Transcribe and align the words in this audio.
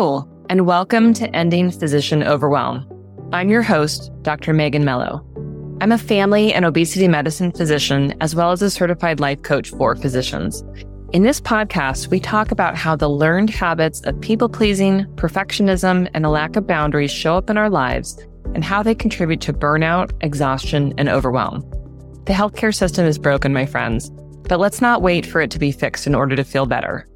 Hello, 0.00 0.28
and 0.48 0.64
welcome 0.64 1.12
to 1.14 1.28
Ending 1.34 1.72
Physician 1.72 2.22
Overwhelm. 2.22 2.86
I'm 3.32 3.50
your 3.50 3.62
host, 3.62 4.12
Dr. 4.22 4.52
Megan 4.52 4.84
Mello. 4.84 5.26
I'm 5.80 5.90
a 5.90 5.98
family 5.98 6.54
and 6.54 6.64
obesity 6.64 7.08
medicine 7.08 7.50
physician, 7.50 8.14
as 8.20 8.32
well 8.32 8.52
as 8.52 8.62
a 8.62 8.70
certified 8.70 9.18
life 9.18 9.42
coach 9.42 9.70
for 9.70 9.96
physicians. 9.96 10.62
In 11.12 11.24
this 11.24 11.40
podcast, 11.40 12.12
we 12.12 12.20
talk 12.20 12.52
about 12.52 12.76
how 12.76 12.94
the 12.94 13.08
learned 13.08 13.50
habits 13.50 14.00
of 14.02 14.20
people 14.20 14.48
pleasing, 14.48 15.04
perfectionism, 15.16 16.08
and 16.14 16.24
a 16.24 16.30
lack 16.30 16.54
of 16.54 16.68
boundaries 16.68 17.10
show 17.10 17.36
up 17.36 17.50
in 17.50 17.58
our 17.58 17.68
lives 17.68 18.24
and 18.54 18.62
how 18.62 18.84
they 18.84 18.94
contribute 18.94 19.40
to 19.40 19.52
burnout, 19.52 20.12
exhaustion, 20.20 20.94
and 20.96 21.08
overwhelm. 21.08 21.68
The 22.26 22.34
healthcare 22.34 22.72
system 22.72 23.04
is 23.04 23.18
broken, 23.18 23.52
my 23.52 23.66
friends, 23.66 24.10
but 24.48 24.60
let's 24.60 24.80
not 24.80 25.02
wait 25.02 25.26
for 25.26 25.40
it 25.40 25.50
to 25.50 25.58
be 25.58 25.72
fixed 25.72 26.06
in 26.06 26.14
order 26.14 26.36
to 26.36 26.44
feel 26.44 26.66
better. 26.66 27.07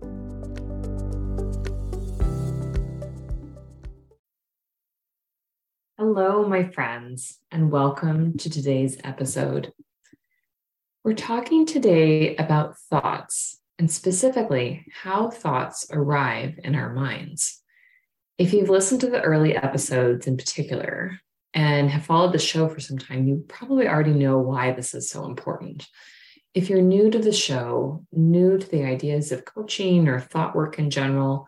Hello, 6.04 6.44
my 6.48 6.64
friends, 6.64 7.38
and 7.52 7.70
welcome 7.70 8.36
to 8.38 8.50
today's 8.50 8.98
episode. 9.04 9.72
We're 11.04 11.12
talking 11.12 11.64
today 11.64 12.34
about 12.34 12.76
thoughts 12.76 13.60
and 13.78 13.88
specifically 13.88 14.84
how 14.92 15.30
thoughts 15.30 15.86
arrive 15.92 16.58
in 16.64 16.74
our 16.74 16.92
minds. 16.92 17.62
If 18.36 18.52
you've 18.52 18.68
listened 18.68 19.02
to 19.02 19.10
the 19.10 19.22
early 19.22 19.54
episodes 19.54 20.26
in 20.26 20.36
particular 20.36 21.20
and 21.54 21.88
have 21.88 22.04
followed 22.04 22.32
the 22.32 22.38
show 22.40 22.68
for 22.68 22.80
some 22.80 22.98
time, 22.98 23.28
you 23.28 23.44
probably 23.46 23.86
already 23.86 24.12
know 24.12 24.38
why 24.38 24.72
this 24.72 24.94
is 24.94 25.08
so 25.08 25.24
important. 25.26 25.86
If 26.52 26.68
you're 26.68 26.82
new 26.82 27.10
to 27.10 27.20
the 27.20 27.30
show, 27.30 28.04
new 28.10 28.58
to 28.58 28.68
the 28.68 28.82
ideas 28.82 29.30
of 29.30 29.44
coaching 29.44 30.08
or 30.08 30.18
thought 30.18 30.56
work 30.56 30.80
in 30.80 30.90
general, 30.90 31.46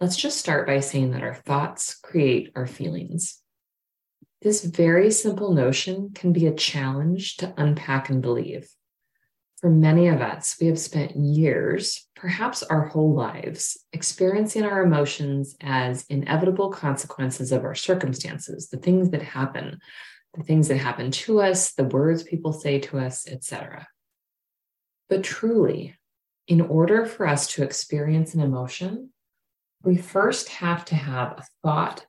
let's 0.00 0.16
just 0.16 0.38
start 0.38 0.66
by 0.66 0.80
saying 0.80 1.12
that 1.12 1.22
our 1.22 1.36
thoughts 1.36 1.94
create 1.94 2.50
our 2.56 2.66
feelings. 2.66 3.40
This 4.44 4.62
very 4.62 5.10
simple 5.10 5.54
notion 5.54 6.10
can 6.14 6.34
be 6.34 6.46
a 6.46 6.54
challenge 6.54 7.38
to 7.38 7.54
unpack 7.56 8.10
and 8.10 8.20
believe. 8.20 8.68
For 9.56 9.70
many 9.70 10.08
of 10.08 10.20
us, 10.20 10.56
we 10.60 10.66
have 10.66 10.78
spent 10.78 11.16
years, 11.16 12.06
perhaps 12.14 12.62
our 12.62 12.84
whole 12.84 13.14
lives, 13.14 13.78
experiencing 13.94 14.64
our 14.64 14.82
emotions 14.82 15.56
as 15.62 16.04
inevitable 16.10 16.70
consequences 16.70 17.52
of 17.52 17.64
our 17.64 17.74
circumstances, 17.74 18.68
the 18.68 18.76
things 18.76 19.08
that 19.12 19.22
happen, 19.22 19.78
the 20.34 20.42
things 20.42 20.68
that 20.68 20.76
happen 20.76 21.10
to 21.10 21.40
us, 21.40 21.72
the 21.72 21.84
words 21.84 22.22
people 22.22 22.52
say 22.52 22.78
to 22.80 22.98
us, 22.98 23.26
etc. 23.26 23.88
But 25.08 25.24
truly, 25.24 25.96
in 26.46 26.60
order 26.60 27.06
for 27.06 27.26
us 27.26 27.46
to 27.54 27.62
experience 27.62 28.34
an 28.34 28.40
emotion, 28.40 29.08
we 29.82 29.96
first 29.96 30.50
have 30.50 30.84
to 30.86 30.96
have 30.96 31.38
a 31.38 31.44
thought, 31.62 32.04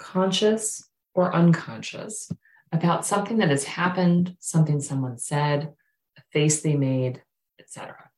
conscious 0.00 0.87
or 1.14 1.34
unconscious 1.34 2.30
about 2.72 3.06
something 3.06 3.38
that 3.38 3.50
has 3.50 3.64
happened, 3.64 4.36
something 4.40 4.80
someone 4.80 5.18
said, 5.18 5.72
a 6.16 6.22
face 6.32 6.60
they 6.60 6.76
made, 6.76 7.22
etc. 7.58 8.10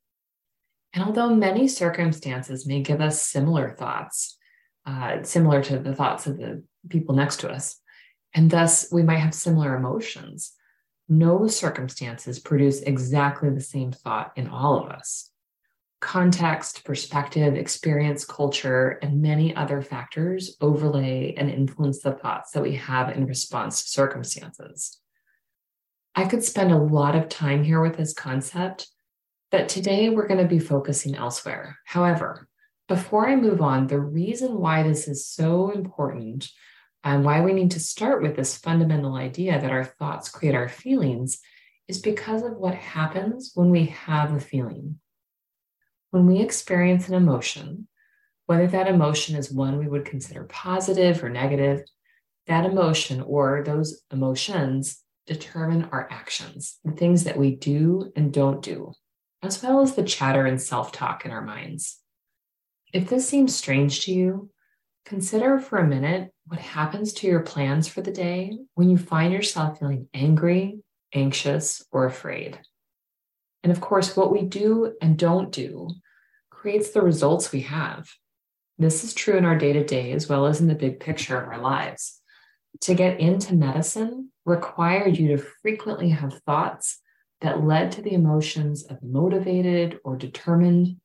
And 0.92 1.04
although 1.04 1.34
many 1.34 1.68
circumstances 1.68 2.66
may 2.66 2.80
give 2.82 3.00
us 3.00 3.22
similar 3.22 3.70
thoughts, 3.70 4.36
uh, 4.86 5.22
similar 5.22 5.62
to 5.64 5.78
the 5.78 5.94
thoughts 5.94 6.26
of 6.26 6.38
the 6.38 6.64
people 6.88 7.14
next 7.14 7.38
to 7.40 7.50
us, 7.50 7.80
and 8.34 8.50
thus 8.50 8.88
we 8.90 9.02
might 9.02 9.18
have 9.18 9.34
similar 9.34 9.76
emotions, 9.76 10.52
no 11.08 11.46
circumstances 11.46 12.38
produce 12.38 12.80
exactly 12.80 13.50
the 13.50 13.60
same 13.60 13.92
thought 13.92 14.32
in 14.36 14.48
all 14.48 14.78
of 14.78 14.90
us 14.90 15.29
context, 16.00 16.84
perspective, 16.84 17.54
experience, 17.54 18.24
culture, 18.24 18.98
and 19.02 19.20
many 19.20 19.54
other 19.54 19.82
factors 19.82 20.56
overlay 20.60 21.34
and 21.36 21.50
influence 21.50 22.00
the 22.00 22.12
thoughts 22.12 22.52
that 22.52 22.62
we 22.62 22.74
have 22.76 23.10
in 23.10 23.26
response 23.26 23.82
to 23.82 23.90
circumstances. 23.90 24.98
I 26.14 26.24
could 26.24 26.42
spend 26.42 26.72
a 26.72 26.78
lot 26.78 27.14
of 27.14 27.28
time 27.28 27.62
here 27.62 27.82
with 27.82 27.96
this 27.96 28.14
concept, 28.14 28.88
but 29.50 29.68
today 29.68 30.08
we're 30.08 30.26
going 30.26 30.40
to 30.40 30.48
be 30.48 30.58
focusing 30.58 31.14
elsewhere. 31.14 31.78
However, 31.84 32.48
before 32.88 33.28
I 33.28 33.36
move 33.36 33.60
on, 33.60 33.86
the 33.86 34.00
reason 34.00 34.58
why 34.58 34.82
this 34.82 35.06
is 35.06 35.26
so 35.26 35.70
important 35.70 36.50
and 37.04 37.24
why 37.24 37.42
we 37.42 37.52
need 37.52 37.70
to 37.72 37.80
start 37.80 38.22
with 38.22 38.36
this 38.36 38.56
fundamental 38.56 39.14
idea 39.14 39.60
that 39.60 39.70
our 39.70 39.84
thoughts 39.84 40.28
create 40.28 40.54
our 40.54 40.68
feelings 40.68 41.40
is 41.88 41.98
because 41.98 42.42
of 42.42 42.56
what 42.56 42.74
happens 42.74 43.52
when 43.54 43.70
we 43.70 43.86
have 43.86 44.34
a 44.34 44.40
feeling 44.40 44.98
when 46.10 46.26
we 46.26 46.40
experience 46.40 47.08
an 47.08 47.14
emotion, 47.14 47.88
whether 48.46 48.66
that 48.66 48.88
emotion 48.88 49.36
is 49.36 49.52
one 49.52 49.78
we 49.78 49.88
would 49.88 50.04
consider 50.04 50.44
positive 50.44 51.22
or 51.22 51.28
negative, 51.28 51.82
that 52.46 52.66
emotion 52.66 53.20
or 53.20 53.62
those 53.64 54.02
emotions 54.12 55.02
determine 55.26 55.88
our 55.92 56.08
actions, 56.10 56.78
the 56.84 56.92
things 56.92 57.24
that 57.24 57.36
we 57.36 57.54
do 57.54 58.12
and 58.16 58.32
don't 58.32 58.62
do, 58.62 58.92
as 59.42 59.62
well 59.62 59.80
as 59.80 59.94
the 59.94 60.02
chatter 60.02 60.46
and 60.46 60.60
self 60.60 60.90
talk 60.90 61.24
in 61.24 61.30
our 61.30 61.42
minds. 61.42 62.00
If 62.92 63.08
this 63.08 63.28
seems 63.28 63.54
strange 63.54 64.04
to 64.06 64.12
you, 64.12 64.50
consider 65.04 65.60
for 65.60 65.78
a 65.78 65.86
minute 65.86 66.32
what 66.46 66.58
happens 66.58 67.12
to 67.12 67.28
your 67.28 67.40
plans 67.40 67.86
for 67.86 68.02
the 68.02 68.10
day 68.10 68.58
when 68.74 68.90
you 68.90 68.98
find 68.98 69.32
yourself 69.32 69.78
feeling 69.78 70.08
angry, 70.12 70.80
anxious, 71.14 71.84
or 71.92 72.06
afraid. 72.06 72.58
And 73.62 73.72
of 73.72 73.80
course, 73.80 74.16
what 74.16 74.32
we 74.32 74.42
do 74.42 74.94
and 75.00 75.18
don't 75.18 75.52
do 75.52 75.90
creates 76.50 76.90
the 76.90 77.02
results 77.02 77.52
we 77.52 77.62
have. 77.62 78.10
This 78.78 79.04
is 79.04 79.12
true 79.12 79.36
in 79.36 79.44
our 79.44 79.56
day 79.56 79.72
to 79.74 79.84
day 79.84 80.12
as 80.12 80.28
well 80.28 80.46
as 80.46 80.60
in 80.60 80.66
the 80.66 80.74
big 80.74 81.00
picture 81.00 81.38
of 81.38 81.48
our 81.48 81.60
lives. 81.60 82.20
To 82.82 82.94
get 82.94 83.20
into 83.20 83.54
medicine 83.54 84.30
required 84.46 85.18
you 85.18 85.36
to 85.36 85.44
frequently 85.62 86.10
have 86.10 86.40
thoughts 86.46 87.00
that 87.40 87.64
led 87.64 87.92
to 87.92 88.02
the 88.02 88.12
emotions 88.12 88.84
of 88.84 89.02
motivated 89.02 89.98
or 90.04 90.16
determined, 90.16 90.96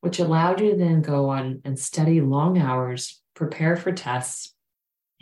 which 0.00 0.18
allowed 0.18 0.60
you 0.60 0.72
to 0.72 0.76
then 0.76 1.00
go 1.00 1.30
on 1.30 1.62
and 1.64 1.78
study 1.78 2.20
long 2.20 2.58
hours, 2.58 3.22
prepare 3.34 3.76
for 3.76 3.92
tests, 3.92 4.54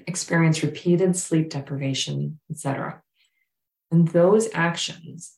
experience 0.06 0.62
repeated 0.62 1.16
sleep 1.16 1.50
deprivation, 1.50 2.40
etc. 2.50 3.02
And 3.90 4.08
those 4.08 4.48
actions 4.54 5.36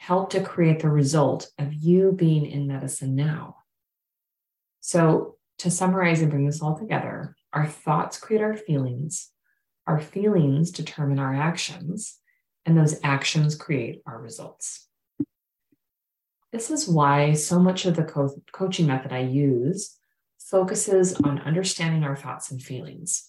help 0.00 0.30
to 0.30 0.40
create 0.40 0.80
the 0.80 0.88
result 0.88 1.50
of 1.58 1.74
you 1.74 2.10
being 2.10 2.46
in 2.46 2.66
medicine 2.66 3.14
now. 3.14 3.54
So, 4.80 5.36
to 5.58 5.70
summarize 5.70 6.22
and 6.22 6.30
bring 6.30 6.46
this 6.46 6.62
all 6.62 6.74
together, 6.74 7.36
our 7.52 7.66
thoughts 7.66 8.16
create 8.16 8.40
our 8.40 8.56
feelings, 8.56 9.30
our 9.86 10.00
feelings 10.00 10.70
determine 10.70 11.18
our 11.18 11.34
actions, 11.34 12.18
and 12.64 12.78
those 12.78 12.98
actions 13.04 13.54
create 13.54 14.00
our 14.06 14.18
results. 14.18 14.88
This 16.50 16.70
is 16.70 16.88
why 16.88 17.34
so 17.34 17.60
much 17.60 17.84
of 17.84 17.94
the 17.94 18.04
co- 18.04 18.42
coaching 18.52 18.86
method 18.86 19.12
I 19.12 19.20
use 19.20 19.98
focuses 20.38 21.12
on 21.12 21.40
understanding 21.40 22.04
our 22.04 22.16
thoughts 22.16 22.50
and 22.50 22.62
feelings. 22.62 23.28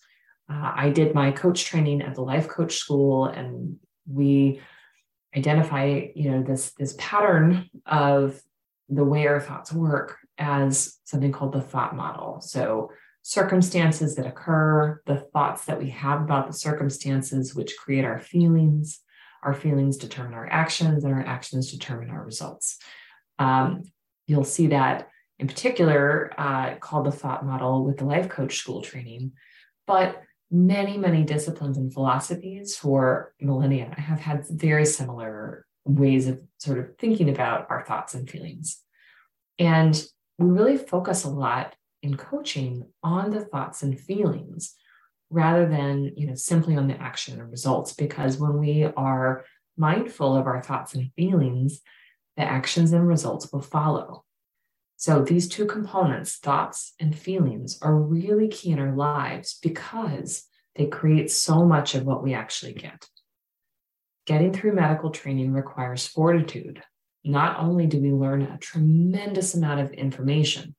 Uh, 0.50 0.72
I 0.74 0.90
did 0.90 1.14
my 1.14 1.32
coach 1.32 1.66
training 1.66 2.02
at 2.02 2.16
the 2.16 2.22
Life 2.22 2.48
Coach 2.48 2.78
School, 2.78 3.26
and 3.26 3.76
we 4.08 4.62
identify, 5.36 6.08
you 6.16 6.32
know, 6.32 6.44
this 6.44 6.74
this 6.74 6.96
pattern 6.98 7.70
of 7.86 8.42
the 8.90 9.04
way 9.04 9.28
our 9.28 9.40
thoughts 9.40 9.72
work 9.72 10.18
as 10.38 11.00
something 11.06 11.32
called 11.32 11.54
the 11.54 11.62
thought 11.62 11.96
model. 11.96 12.42
So, 12.42 12.92
circumstances 13.24 14.16
that 14.16 14.26
occur, 14.26 15.02
the 15.06 15.18
thoughts 15.18 15.66
that 15.66 15.80
we 15.80 15.90
have 15.92 16.22
about 16.22 16.48
the 16.48 16.54
circumstances, 16.54 17.56
which 17.56 17.78
create 17.78 18.06
our 18.06 18.20
feelings. 18.20 19.00
Our 19.44 19.54
feelings 19.54 19.98
determine 19.98 20.34
our 20.34 20.48
actions, 20.48 21.04
and 21.04 21.14
our 21.14 21.22
actions 21.22 21.72
determine 21.72 22.10
our 22.10 22.24
results. 22.24 22.78
Um, 23.40 23.84
you'll 24.28 24.44
see 24.44 24.68
that 24.68 25.10
in 25.40 25.48
particular 25.48 26.32
uh, 26.38 26.76
called 26.76 27.08
the 27.08 27.12
thought 27.12 27.44
model 27.44 27.84
with 27.84 27.98
the 27.98 28.06
life 28.06 28.30
coach 28.30 28.58
school 28.58 28.82
training. 28.82 29.32
But 29.88 30.22
many, 30.52 30.98
many 30.98 31.24
disciplines 31.24 31.78
and 31.78 31.94
philosophies 31.94 32.76
for 32.76 33.34
millennia 33.40 33.94
have 33.98 34.20
had 34.20 34.46
very 34.50 34.86
similar 34.86 35.66
ways 35.86 36.28
of 36.28 36.42
sort 36.60 36.78
of 36.78 36.98
thinking 36.98 37.30
about 37.30 37.68
our 37.70 37.86
thoughts 37.86 38.14
and 38.14 38.30
feelings. 38.30 38.82
And 39.58 40.04
we 40.38 40.50
really 40.50 40.78
focus 40.78 41.24
a 41.24 41.30
lot 41.30 41.76
in 42.04 42.18
coaching 42.18 42.86
on 43.02 43.32
the 43.32 43.46
thoughts 43.46 43.82
and 43.84 44.00
feelings 44.00 44.76
rather 45.30 45.68
than 45.68 46.12
you 46.18 46.28
know 46.28 46.36
simply 46.36 46.76
on 46.76 46.88
the 46.88 47.02
action 47.02 47.40
and 47.40 47.50
results 47.50 47.94
because 47.94 48.38
when 48.38 48.58
we 48.58 48.84
are 48.84 49.46
mindful 49.78 50.36
of 50.36 50.46
our 50.46 50.62
thoughts 50.62 50.94
and 50.94 51.12
feelings 51.16 51.82
the 52.38 52.44
actions 52.44 52.92
and 52.92 53.08
results 53.08 53.52
will 53.52 53.62
follow 53.62 54.24
so 55.02 55.24
these 55.24 55.48
two 55.48 55.66
components 55.66 56.38
thoughts 56.38 56.94
and 57.00 57.18
feelings 57.18 57.80
are 57.82 57.96
really 57.96 58.48
key 58.48 58.70
in 58.70 58.78
our 58.78 58.96
lives 58.96 59.58
because 59.60 60.48
they 60.76 60.86
create 60.86 61.32
so 61.32 61.66
much 61.66 61.96
of 61.96 62.06
what 62.06 62.22
we 62.22 62.36
actually 62.36 62.74
get. 62.74 63.08
Getting 64.28 64.54
through 64.54 64.76
medical 64.76 65.10
training 65.10 65.54
requires 65.54 66.06
fortitude. 66.06 66.84
Not 67.24 67.60
only 67.60 67.88
do 67.88 68.00
we 68.00 68.12
learn 68.12 68.44
a 68.44 68.60
tremendous 68.60 69.56
amount 69.56 69.80
of 69.80 69.92
information, 69.94 70.76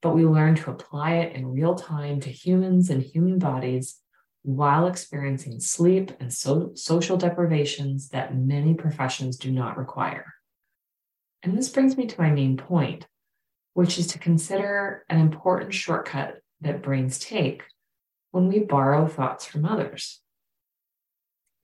but 0.00 0.14
we 0.14 0.24
learn 0.24 0.54
to 0.54 0.70
apply 0.70 1.16
it 1.16 1.36
in 1.36 1.52
real 1.52 1.74
time 1.74 2.20
to 2.20 2.30
humans 2.30 2.88
and 2.88 3.02
human 3.02 3.38
bodies 3.38 4.00
while 4.44 4.86
experiencing 4.86 5.60
sleep 5.60 6.10
and 6.20 6.32
so- 6.32 6.72
social 6.74 7.18
deprivations 7.18 8.08
that 8.08 8.34
many 8.34 8.72
professions 8.72 9.36
do 9.36 9.52
not 9.52 9.76
require. 9.76 10.32
And 11.42 11.58
this 11.58 11.68
brings 11.68 11.98
me 11.98 12.06
to 12.06 12.18
my 12.18 12.30
main 12.30 12.56
point, 12.56 13.06
which 13.74 13.98
is 13.98 14.06
to 14.08 14.18
consider 14.18 15.04
an 15.08 15.18
important 15.18 15.72
shortcut 15.72 16.40
that 16.60 16.82
brains 16.82 17.18
take 17.18 17.64
when 18.30 18.48
we 18.48 18.60
borrow 18.60 19.06
thoughts 19.06 19.44
from 19.44 19.64
others. 19.64 20.20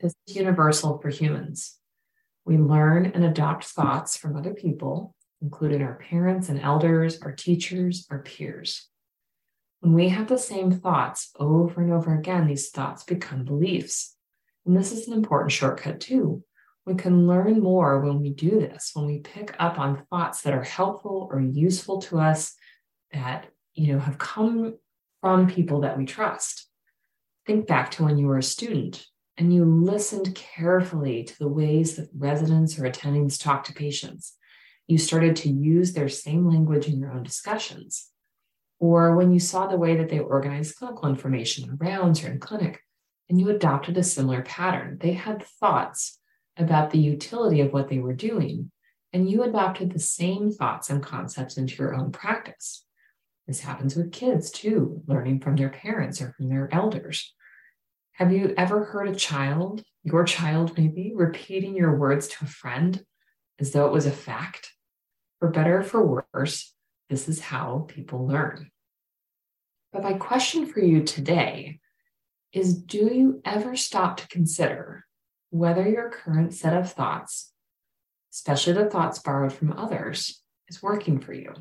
This 0.01 0.15
is 0.27 0.37
universal 0.37 0.99
for 0.99 1.09
humans. 1.09 1.77
We 2.45 2.57
learn 2.57 3.07
and 3.07 3.25
adopt 3.25 3.65
thoughts 3.65 4.17
from 4.17 4.37
other 4.37 4.55
people, 4.55 5.15
including 5.43 5.83
our 5.83 5.97
parents 5.97 6.49
and 6.49 6.61
elders, 6.61 7.21
our 7.21 7.33
teachers, 7.33 8.07
our 8.11 8.21
peers. 8.21 8.89
When 9.81 9.93
we 9.93 10.09
have 10.09 10.29
the 10.29 10.39
same 10.39 10.71
thoughts 10.71 11.31
over 11.39 11.81
and 11.81 11.93
over 11.93 12.15
again, 12.15 12.47
these 12.47 12.71
thoughts 12.71 13.05
become 13.05 13.45
beliefs. 13.45 14.17
And 14.67 14.77
this 14.77 14.93
is 14.93 15.09
an 15.09 15.15
important 15.15 15.53
shortcut 15.53 16.01
too. 16.01 16.43
We 16.89 16.95
can 16.95 17.27
learn 17.27 17.61
more 17.61 18.01
when 18.01 18.19
we 18.19 18.31
do 18.31 18.61
this, 18.61 18.93
when 18.95 19.05
we 19.05 19.19
pick 19.19 19.55
up 19.59 19.79
on 19.79 20.07
thoughts 20.09 20.41
that 20.41 20.55
are 20.55 20.63
helpful 20.63 21.29
or 21.31 21.39
useful 21.39 22.01
to 22.03 22.19
us 22.19 22.55
that, 23.13 23.49
you 23.75 23.93
know, 23.93 23.99
have 23.99 24.17
come 24.17 24.79
from 25.21 25.51
people 25.51 25.83
that 25.83 25.99
we 25.99 26.07
trust. 26.07 26.67
Think 27.47 27.67
back 27.67 27.91
to 27.93 28.05
when 28.05 28.17
you 28.17 28.27
were 28.27 28.39
a 28.39 28.43
student 28.43 29.05
and 29.37 29.53
you 29.53 29.67
listened 29.67 30.35
carefully 30.35 31.25
to 31.25 31.39
the 31.39 31.49
ways 31.49 31.97
that 31.97 32.09
residents 32.17 32.79
or 32.79 32.85
attendings 32.85 33.39
talk 33.39 33.65
to 33.65 33.75
patients. 33.75 34.35
You 34.87 34.97
started 34.97 35.37
to 35.37 35.51
use 35.51 35.93
their 35.93 36.09
same 36.09 36.49
language 36.49 36.89
in 36.89 36.99
your 36.99 37.13
own 37.13 37.23
discussions 37.23 38.09
or 38.81 39.15
when 39.15 39.31
you 39.31 39.41
saw 39.41 39.67
the 39.67 39.77
way 39.77 39.95
that 39.97 40.09
they 40.09 40.21
organized 40.21 40.77
clinical 40.77 41.11
information 41.11 41.77
rounds 41.79 42.25
or 42.25 42.31
in 42.31 42.41
clinic, 42.41 42.81
and 43.29 43.39
you 43.39 43.51
adopted 43.51 43.99
a 43.99 44.03
similar 44.03 44.41
pattern. 44.41 44.97
They 44.99 45.13
had 45.13 45.45
thoughts 45.45 46.19
about 46.59 46.91
the 46.91 46.99
utility 46.99 47.61
of 47.61 47.73
what 47.73 47.89
they 47.89 47.99
were 47.99 48.13
doing, 48.13 48.71
and 49.13 49.31
you 49.31 49.43
adopted 49.43 49.93
the 49.93 49.99
same 49.99 50.51
thoughts 50.51 50.91
and 50.91 51.03
concepts 51.03 51.57
into 51.57 51.77
your 51.77 51.95
own 51.95 52.13
practice. 52.13 52.85
This 53.47 53.61
happens 53.61 53.97
with 53.97 54.13
kids 54.13 54.51
too, 54.51 55.03
learning 55.07 55.41
from 55.41 55.57
their 55.57 55.71
parents 55.71 56.21
or 56.21 56.33
from 56.33 56.49
their 56.49 56.69
elders. 56.73 57.35
Have 58.13 58.33
you 58.33 58.53
ever 58.57 58.85
heard 58.85 59.09
a 59.09 59.15
child, 59.15 59.83
your 60.03 60.25
child 60.25 60.77
maybe, 60.77 61.13
repeating 61.15 61.75
your 61.75 61.97
words 61.97 62.29
to 62.29 62.45
a 62.45 62.49
friend 62.49 63.03
as 63.59 63.73
though 63.73 63.87
it 63.87 63.93
was 63.93 64.07
a 64.07 64.11
fact? 64.11 64.73
For 65.39 65.49
better 65.49 65.79
or 65.79 65.83
for 65.85 66.25
worse, 66.35 66.75
this 67.09 67.29
is 67.29 67.41
how 67.41 67.87
people 67.89 68.27
learn. 68.27 68.71
But 69.93 70.03
my 70.03 70.15
question 70.15 70.67
for 70.67 70.81
you 70.81 71.03
today 71.05 71.81
is 72.53 72.75
Do 72.75 73.15
you 73.15 73.41
ever 73.45 73.77
stop 73.77 74.19
to 74.19 74.29
consider 74.29 75.07
whether 75.51 75.89
your 75.89 76.11
current 76.11 76.55
set 76.55 76.75
of 76.77 76.93
thoughts, 76.93 77.53
especially 78.33 78.75
the 78.75 78.91
thoughts 78.91 79.19
borrowed 79.19 79.53
from 79.53 79.73
others, 79.73 80.43
is 80.69 80.83
working 80.83 81.21
for 81.21 81.33
you? 81.33 81.55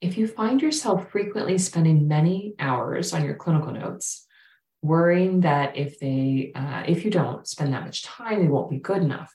If 0.00 0.18
you 0.18 0.26
find 0.26 0.60
yourself 0.60 1.10
frequently 1.10 1.58
spending 1.58 2.08
many 2.08 2.54
hours 2.58 3.12
on 3.12 3.24
your 3.24 3.36
clinical 3.36 3.72
notes, 3.72 4.26
worrying 4.82 5.40
that 5.40 5.76
if 5.76 6.00
they 6.00 6.50
uh, 6.56 6.82
if 6.88 7.04
you 7.04 7.10
don't 7.10 7.46
spend 7.46 7.72
that 7.72 7.84
much 7.84 8.02
time 8.02 8.40
they 8.40 8.48
won't 8.48 8.68
be 8.68 8.78
good 8.78 9.00
enough 9.00 9.32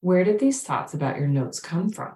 where 0.00 0.24
did 0.24 0.38
these 0.38 0.62
thoughts 0.62 0.94
about 0.94 1.18
your 1.18 1.28
notes 1.28 1.60
come 1.60 1.90
from 1.90 2.14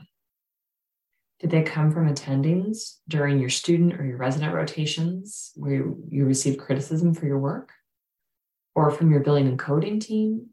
did 1.39 1.51
they 1.51 1.63
come 1.63 1.93
from 1.93 2.09
attendings 2.09 2.97
during 3.09 3.39
your 3.39 3.51
student 3.51 4.01
or 4.01 4.05
your 4.05 4.17
resident 4.17 4.55
rotations 4.55 5.53
where 5.55 5.93
you, 6.09 6.25
received 6.25 6.59
criticism 6.59 7.13
for 7.13 7.27
your 7.27 7.39
work? 7.39 7.73
Or 8.77 8.93
from 8.93 9.11
your 9.11 9.21
billing 9.21 9.49
and 9.49 9.59
coding 9.59 9.99
team? 9.99 10.51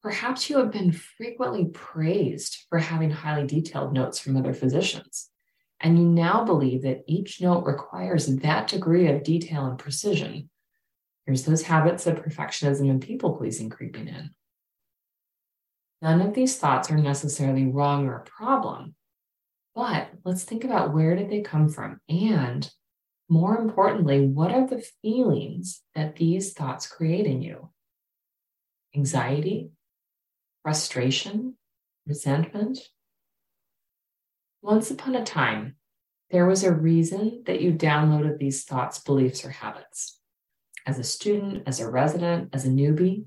Perhaps 0.00 0.48
you 0.48 0.58
have 0.58 0.70
been 0.70 0.92
frequently 0.92 1.64
praised 1.64 2.66
for 2.68 2.78
having 2.78 3.10
highly 3.10 3.48
detailed 3.48 3.92
notes 3.92 4.20
from 4.20 4.36
other 4.36 4.54
physicians, 4.54 5.28
and 5.80 5.98
you 5.98 6.04
now 6.04 6.44
believe 6.44 6.82
that 6.82 7.02
each 7.08 7.40
note 7.40 7.64
requires 7.64 8.26
that 8.26 8.68
degree 8.68 9.08
of 9.08 9.24
detail 9.24 9.66
and 9.66 9.76
precision. 9.76 10.48
Here's 11.26 11.44
those 11.44 11.62
habits 11.62 12.06
of 12.06 12.22
perfectionism 12.22 12.88
and 12.88 13.02
people 13.02 13.36
pleasing 13.36 13.70
creeping 13.70 14.06
in. 14.06 14.30
None 16.00 16.20
of 16.20 16.34
these 16.34 16.56
thoughts 16.56 16.92
are 16.92 16.96
necessarily 16.96 17.66
wrong 17.66 18.06
or 18.06 18.18
a 18.18 18.24
problem 18.24 18.94
but 19.78 20.10
let's 20.24 20.42
think 20.42 20.64
about 20.64 20.92
where 20.92 21.14
did 21.14 21.30
they 21.30 21.40
come 21.40 21.68
from? 21.68 22.00
And 22.08 22.68
more 23.28 23.58
importantly, 23.58 24.26
what 24.26 24.52
are 24.52 24.66
the 24.66 24.84
feelings 25.02 25.82
that 25.94 26.16
these 26.16 26.52
thoughts 26.52 26.86
create 26.86 27.26
in 27.26 27.42
you? 27.42 27.68
Anxiety, 28.96 29.70
frustration, 30.62 31.54
resentment. 32.06 32.78
Once 34.62 34.90
upon 34.90 35.14
a 35.14 35.24
time, 35.24 35.76
there 36.30 36.46
was 36.46 36.64
a 36.64 36.72
reason 36.72 37.42
that 37.46 37.60
you 37.60 37.72
downloaded 37.72 38.38
these 38.38 38.64
thoughts, 38.64 38.98
beliefs, 38.98 39.44
or 39.44 39.50
habits. 39.50 40.20
As 40.86 40.98
a 40.98 41.04
student, 41.04 41.64
as 41.66 41.80
a 41.80 41.90
resident, 41.90 42.50
as 42.54 42.64
a 42.64 42.70
newbie, 42.70 43.26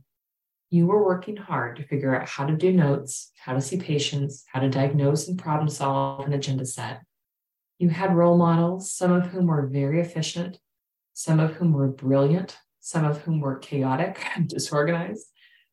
you 0.72 0.88
were 0.88 1.04
working 1.04 1.36
hard 1.36 1.76
to 1.76 1.84
figure 1.84 2.16
out 2.16 2.28
how 2.28 2.46
to 2.46 2.56
do 2.56 2.72
notes, 2.72 3.32
how 3.38 3.54
to 3.54 3.62
see 3.62 3.78
patients, 3.78 4.46
how 4.52 4.62
to 4.62 4.70
diagnose 4.70 5.28
and 5.28 5.38
problem 5.38 5.70
solve 5.70 6.26
an 6.26 6.34
agenda 6.34 6.66
set. 6.66 7.02
You 7.82 7.90
had 7.90 8.16
role 8.16 8.38
models, 8.38 8.92
some 8.92 9.12
of 9.12 9.26
whom 9.26 9.48
were 9.48 9.66
very 9.66 10.02
efficient, 10.02 10.60
some 11.14 11.40
of 11.40 11.54
whom 11.54 11.74
were 11.74 11.88
brilliant, 11.88 12.56
some 12.80 13.04
of 13.04 13.24
whom 13.24 13.40
were 13.40 13.58
chaotic 13.58 14.24
and 14.36 14.48
disorganized, 14.48 15.26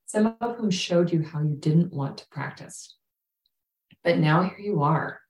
some 0.06 0.34
of 0.40 0.56
whom 0.56 0.70
showed 0.70 1.12
you 1.12 1.22
how 1.22 1.42
you 1.42 1.54
didn't 1.54 1.92
want 1.92 2.16
to 2.16 2.28
practice. 2.30 2.96
But 4.02 4.16
now 4.16 4.44
here 4.44 4.58
you 4.58 4.82
are 4.84 5.20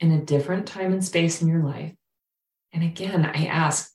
in 0.00 0.10
a 0.10 0.20
different 0.20 0.66
time 0.66 0.92
and 0.92 1.04
space 1.04 1.40
in 1.40 1.46
your 1.46 1.62
life. 1.62 1.94
And 2.72 2.82
again, 2.82 3.24
I 3.24 3.46
ask, 3.46 3.92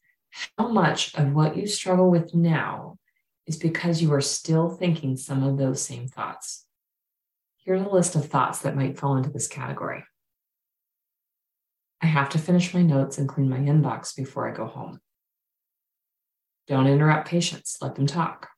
how 0.57 0.69
much 0.69 1.13
of 1.15 1.33
what 1.33 1.57
you 1.57 1.67
struggle 1.67 2.09
with 2.09 2.33
now 2.33 2.99
is 3.47 3.57
because 3.57 4.01
you 4.01 4.13
are 4.13 4.21
still 4.21 4.69
thinking 4.69 5.17
some 5.17 5.43
of 5.43 5.57
those 5.57 5.81
same 5.81 6.07
thoughts. 6.07 6.65
Here's 7.57 7.81
a 7.81 7.89
list 7.89 8.15
of 8.15 8.29
thoughts 8.29 8.59
that 8.59 8.77
might 8.77 8.97
fall 8.97 9.17
into 9.17 9.29
this 9.29 9.49
category. 9.49 10.05
I 12.03 12.07
have 12.07 12.27
to 12.29 12.37
finish 12.37 12.73
my 12.73 12.81
notes 12.81 13.17
and 13.17 13.29
clean 13.29 13.49
my 13.49 13.59
inbox 13.59 14.13
before 14.13 14.47
I 14.47 14.53
go 14.53 14.65
home. 14.65 14.99
Don't 16.67 16.85
interrupt 16.85 17.29
patients, 17.29 17.77
let 17.81 17.95
them 17.95 18.07
talk. 18.07 18.49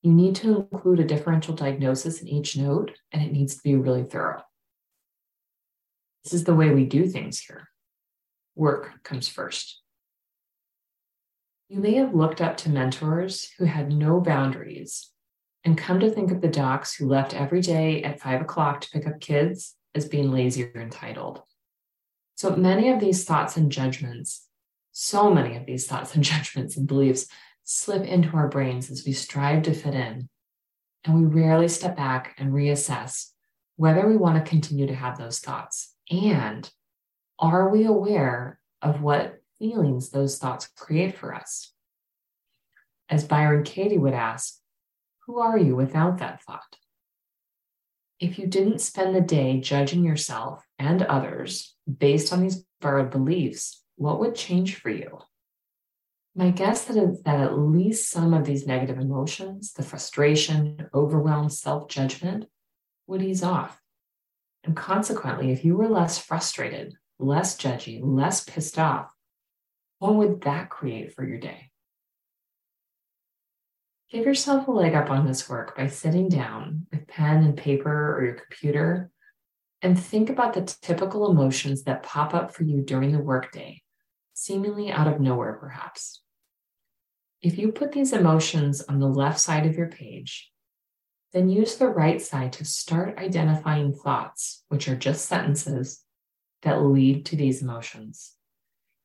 You 0.00 0.12
need 0.12 0.34
to 0.36 0.66
include 0.72 0.98
a 0.98 1.04
differential 1.04 1.54
diagnosis 1.54 2.22
in 2.22 2.28
each 2.28 2.56
note, 2.56 2.92
and 3.12 3.22
it 3.22 3.32
needs 3.32 3.56
to 3.56 3.62
be 3.62 3.76
really 3.76 4.02
thorough. 4.02 4.42
This 6.24 6.32
is 6.32 6.44
the 6.44 6.54
way 6.54 6.70
we 6.70 6.86
do 6.86 7.06
things 7.06 7.38
here. 7.38 7.68
Work 8.54 9.02
comes 9.02 9.28
first. 9.28 9.82
You 11.68 11.80
may 11.80 11.94
have 11.94 12.14
looked 12.14 12.40
up 12.40 12.56
to 12.58 12.70
mentors 12.70 13.50
who 13.58 13.66
had 13.66 13.92
no 13.92 14.20
boundaries 14.20 15.10
and 15.64 15.76
come 15.76 16.00
to 16.00 16.10
think 16.10 16.30
of 16.30 16.40
the 16.40 16.48
docs 16.48 16.94
who 16.94 17.08
left 17.08 17.34
every 17.34 17.60
day 17.60 18.02
at 18.02 18.20
five 18.20 18.40
o'clock 18.40 18.80
to 18.80 18.90
pick 18.90 19.06
up 19.06 19.20
kids 19.20 19.74
as 19.94 20.08
being 20.08 20.30
lazy 20.32 20.64
or 20.64 20.80
entitled. 20.80 21.42
So 22.36 22.54
many 22.54 22.90
of 22.90 23.00
these 23.00 23.24
thoughts 23.24 23.56
and 23.56 23.70
judgments, 23.70 24.46
so 24.92 25.32
many 25.32 25.56
of 25.56 25.66
these 25.66 25.86
thoughts 25.86 26.14
and 26.14 26.22
judgments 26.32 26.76
and 26.76 26.86
beliefs 26.86 27.26
slip 27.64 28.04
into 28.04 28.36
our 28.36 28.48
brains 28.48 28.90
as 28.90 29.04
we 29.04 29.12
strive 29.12 29.64
to 29.64 29.74
fit 29.74 29.94
in. 29.94 30.28
And 31.04 31.14
we 31.14 31.24
rarely 31.24 31.68
step 31.68 31.96
back 31.96 32.34
and 32.38 32.52
reassess 32.52 33.30
whether 33.76 34.06
we 34.06 34.16
want 34.16 34.42
to 34.42 34.48
continue 34.48 34.86
to 34.86 34.94
have 34.94 35.18
those 35.18 35.40
thoughts. 35.40 35.94
And 36.10 36.70
are 37.38 37.68
we 37.68 37.84
aware 37.84 38.58
of 38.80 39.02
what 39.02 39.40
feelings 39.58 40.10
those 40.10 40.38
thoughts 40.38 40.68
create 40.76 41.16
for 41.16 41.34
us. 41.34 41.72
As 43.08 43.24
Byron 43.24 43.64
Katie 43.64 43.98
would 43.98 44.14
ask, 44.14 44.58
who 45.26 45.38
are 45.38 45.58
you 45.58 45.76
without 45.76 46.18
that 46.18 46.42
thought? 46.42 46.76
If 48.18 48.38
you 48.38 48.46
didn't 48.46 48.80
spend 48.80 49.14
the 49.14 49.20
day 49.20 49.60
judging 49.60 50.04
yourself 50.04 50.66
and 50.78 51.02
others 51.02 51.74
based 51.86 52.32
on 52.32 52.42
these 52.42 52.64
borrowed 52.80 53.10
beliefs, 53.10 53.82
what 53.96 54.20
would 54.20 54.34
change 54.34 54.76
for 54.76 54.90
you? 54.90 55.18
My 56.34 56.50
guess 56.50 56.90
is 56.90 57.22
that 57.22 57.40
at 57.40 57.58
least 57.58 58.10
some 58.10 58.34
of 58.34 58.44
these 58.44 58.66
negative 58.66 58.98
emotions, 58.98 59.72
the 59.72 59.82
frustration, 59.82 60.88
overwhelm, 60.92 61.48
self 61.48 61.88
judgment, 61.88 62.46
would 63.06 63.22
ease 63.22 63.42
off. 63.42 63.80
And 64.62 64.76
consequently, 64.76 65.52
if 65.52 65.64
you 65.64 65.76
were 65.76 65.88
less 65.88 66.18
frustrated, 66.18 66.94
less 67.18 67.56
judgy, 67.56 68.00
less 68.02 68.44
pissed 68.44 68.78
off, 68.78 69.08
what 69.98 70.16
would 70.16 70.42
that 70.42 70.68
create 70.68 71.14
for 71.14 71.26
your 71.26 71.38
day? 71.38 71.70
Give 74.10 74.26
yourself 74.26 74.68
a 74.68 74.70
leg 74.70 74.94
up 74.94 75.10
on 75.10 75.26
this 75.26 75.48
work 75.48 75.76
by 75.76 75.86
sitting 75.86 76.28
down 76.28 76.86
with 76.92 77.08
pen 77.08 77.42
and 77.44 77.56
paper 77.56 78.16
or 78.16 78.24
your 78.24 78.34
computer 78.34 79.10
and 79.82 79.98
think 79.98 80.30
about 80.30 80.54
the 80.54 80.62
typical 80.62 81.30
emotions 81.30 81.84
that 81.84 82.02
pop 82.02 82.34
up 82.34 82.54
for 82.54 82.64
you 82.64 82.82
during 82.82 83.12
the 83.12 83.18
workday, 83.18 83.82
seemingly 84.34 84.90
out 84.90 85.06
of 85.06 85.20
nowhere, 85.20 85.54
perhaps. 85.54 86.22
If 87.42 87.58
you 87.58 87.72
put 87.72 87.92
these 87.92 88.12
emotions 88.12 88.80
on 88.82 88.98
the 88.98 89.08
left 89.08 89.38
side 89.38 89.66
of 89.66 89.76
your 89.76 89.88
page, 89.88 90.50
then 91.32 91.48
use 91.48 91.76
the 91.76 91.88
right 91.88 92.20
side 92.22 92.52
to 92.54 92.64
start 92.64 93.18
identifying 93.18 93.92
thoughts, 93.92 94.64
which 94.68 94.88
are 94.88 94.96
just 94.96 95.26
sentences 95.26 96.02
that 96.62 96.82
lead 96.82 97.26
to 97.26 97.36
these 97.36 97.62
emotions. 97.62 98.32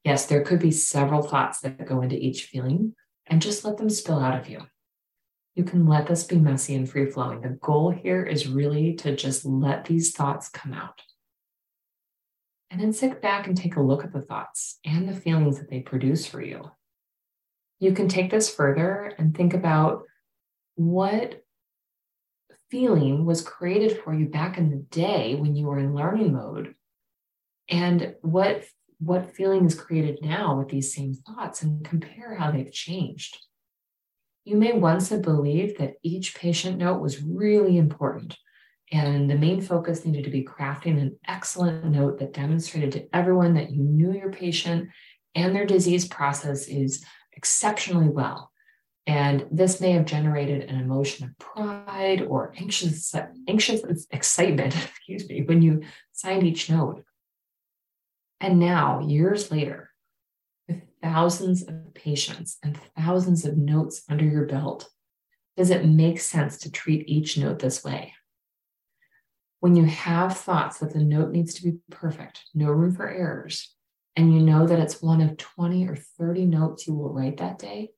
Yes, 0.04 0.26
there 0.26 0.44
could 0.44 0.60
be 0.60 0.72
several 0.72 1.22
thoughts 1.22 1.60
that 1.60 1.86
go 1.86 2.02
into 2.02 2.16
each 2.16 2.46
feeling, 2.46 2.96
and 3.28 3.42
just 3.42 3.64
let 3.66 3.78
them 3.78 3.90
spill 3.90 4.20
out 4.20 4.40
of 4.40 4.50
you. 4.50 4.62
You 5.56 5.64
can 5.64 5.86
let 5.86 6.08
this 6.08 6.24
be 6.24 6.38
messy 6.38 6.76
and 6.76 6.90
free 6.90 7.10
flowing. 7.10 7.42
The 7.42 7.50
goal 7.50 7.92
here 7.92 8.24
is 8.24 8.48
really 8.48 8.94
to 8.96 9.16
just 9.16 9.46
let 9.46 9.86
these 9.86 10.12
thoughts 10.12 10.48
come 10.48 10.74
out. 10.74 11.02
And 12.70 12.80
then 12.80 12.94
sit 12.94 13.22
back 13.22 13.48
and 13.48 13.58
take 13.58 13.76
a 13.76 13.82
look 13.82 14.06
at 14.06 14.14
the 14.14 14.22
thoughts 14.22 14.80
and 14.86 15.08
the 15.10 15.14
feelings 15.14 15.60
that 15.60 15.70
they 15.70 15.82
produce 15.82 16.26
for 16.26 16.42
you. 16.42 16.72
You 17.80 17.94
can 17.94 18.08
take 18.08 18.32
this 18.32 18.54
further 18.54 19.14
and 19.18 19.36
think 19.36 19.54
about 19.54 20.04
what 20.76 21.44
feeling 22.70 23.26
was 23.26 23.42
created 23.42 24.02
for 24.02 24.14
you 24.14 24.28
back 24.28 24.58
in 24.58 24.70
the 24.70 24.78
day 24.78 25.36
when 25.36 25.56
you 25.56 25.66
were 25.66 25.80
in 25.80 25.94
learning 25.94 26.34
mode 26.34 26.74
and 27.70 28.16
what 28.22 28.64
what 29.00 29.36
feeling 29.36 29.66
is 29.66 29.74
created 29.74 30.20
now 30.22 30.58
with 30.58 30.70
these 30.70 30.94
same 30.94 31.14
thoughts 31.14 31.64
and 31.64 31.84
compare 31.84 32.36
how 32.36 32.52
they've 32.52 32.72
changed 32.72 33.38
you 34.44 34.58
may 34.58 34.74
once 34.74 35.10
have 35.10 35.22
believed 35.22 35.80
that 35.80 35.96
each 36.04 36.36
patient 36.36 36.78
note 36.78 37.02
was 37.02 37.24
really 37.24 37.78
important 37.78 38.38
and 38.92 39.30
the 39.30 39.38
main 39.38 39.62
focus 39.62 40.06
needed 40.06 40.26
to 40.26 40.30
be 40.30 40.44
crafting 40.44 41.00
an 41.00 41.18
excellent 41.28 41.86
note 41.86 42.20
that 42.20 42.34
demonstrated 42.34 42.92
to 42.92 43.16
everyone 43.16 43.54
that 43.54 43.72
you 43.72 43.84
knew 43.84 44.12
your 44.14 44.32
patient 44.32 44.90
and 45.36 45.56
their 45.56 45.66
disease 45.66 46.08
process 46.08 46.68
is 46.68 47.06
exceptionally 47.34 48.10
well 48.10 48.52
and 49.08 49.48
this 49.52 49.82
may 49.82 49.92
have 49.92 50.06
generated 50.06 50.70
an 50.70 50.80
emotion 50.80 51.26
of 51.26 51.38
pride 51.40 52.22
or 52.22 52.54
anxious, 52.58 53.14
anxious 53.48 54.06
excitement, 54.12 54.76
excuse 54.90 55.28
me, 55.28 55.42
when 55.42 55.62
you 55.62 55.82
signed 56.12 56.44
each 56.44 56.70
note. 56.70 57.04
And 58.40 58.60
now, 58.60 59.02
years 59.02 59.52
later, 59.52 59.91
thousands 61.02 61.64
of 61.64 61.94
patients 61.94 62.58
and 62.64 62.80
thousands 62.98 63.46
of 63.46 63.58
notes 63.58 64.04
under 64.10 64.26
your 64.26 64.46
belt, 64.46 64.90
does 65.58 65.70
it 65.70 65.86
make 65.86 66.20
sense 66.20 66.60
to 66.60 66.72
treat 66.72 67.08
each 67.08 67.38
note 67.38 67.60
this 67.60 67.84
way? 67.84 68.14
When 69.60 69.76
you 69.76 69.86
have 69.86 70.38
thoughts 70.38 70.80
that 70.80 70.94
the 70.94 71.04
note 71.04 71.32
needs 71.32 71.54
to 71.56 71.64
be 71.64 71.78
perfect, 71.92 72.46
no 72.54 72.70
room 72.72 72.96
for 72.96 73.08
errors, 73.08 73.76
and 74.16 74.34
you 74.34 74.42
know 74.42 74.66
that 74.66 74.80
it's 74.80 75.02
one 75.02 75.22
of 75.22 75.38
20 75.38 75.88
or 75.88 75.96
30 75.96 76.46
notes 76.46 76.88
you 76.88 76.94
will 76.94 77.14
write 77.14 77.38
that 77.38 77.60
day, 77.60 77.92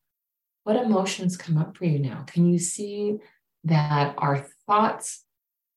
what 0.64 0.76
emotions 0.76 1.38
come 1.38 1.58
up 1.58 1.78
for 1.78 1.86
you 1.86 2.00
now? 2.00 2.24
Can 2.28 2.52
you 2.52 2.60
see 2.60 3.18
that 3.66 4.16
our 4.18 4.46
thoughts 4.68 5.24